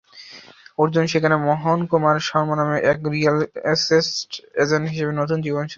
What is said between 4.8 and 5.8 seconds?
হিসেবে নতুন জীবন শুরু করে।